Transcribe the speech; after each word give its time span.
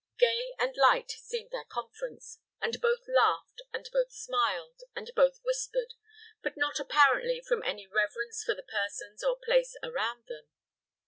Gay 0.17 0.55
and 0.57 0.75
light 0.77 1.11
seemed 1.11 1.51
their 1.51 1.63
conference; 1.65 2.39
and 2.59 2.81
both 2.81 3.07
laughed, 3.07 3.61
and 3.71 3.87
both 3.93 4.11
smiled, 4.11 4.81
and 4.95 5.11
both 5.15 5.37
whispered, 5.43 5.93
but 6.41 6.57
not 6.57 6.79
apparently 6.79 7.39
from 7.39 7.61
any 7.63 7.85
reverence 7.85 8.41
for 8.43 8.55
the 8.55 8.63
persons 8.63 9.23
or 9.23 9.37
place 9.37 9.77
around 9.83 10.25
them. 10.25 10.49